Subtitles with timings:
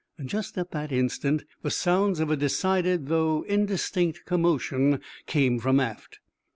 [0.25, 6.17] Just at that instant the sounds of a decided though indistinct commotion came from aft.